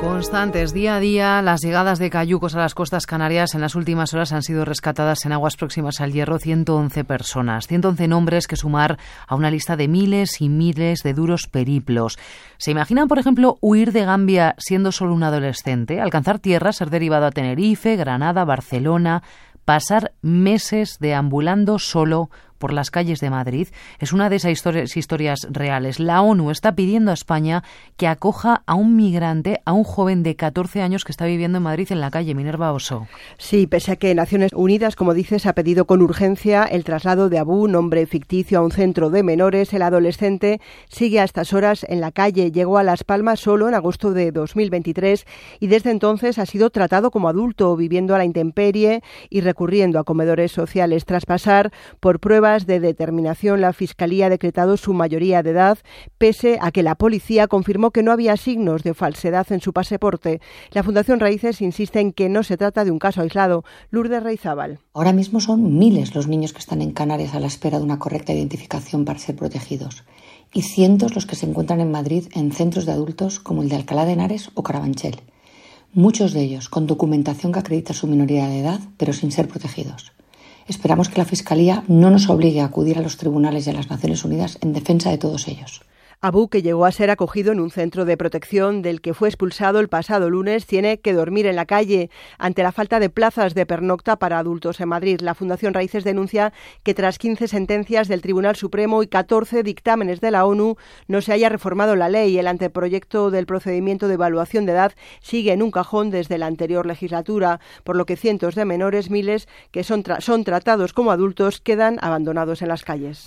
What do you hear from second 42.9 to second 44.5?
Palmas solo en agosto de